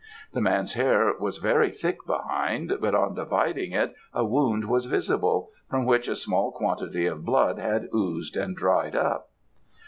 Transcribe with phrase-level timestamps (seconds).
[0.33, 5.51] The man's hair was very thick behind; but on dividing it a wound was visible,
[5.69, 9.29] from which a small quantity of blood had oozed and dried up.